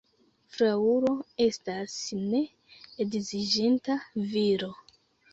Fraŭlo 0.53 1.09
estas 1.47 1.97
ne 2.31 2.39
edziĝinta 3.05 3.99
viro. 4.33 4.71